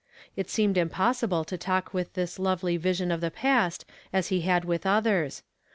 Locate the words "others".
4.83-5.43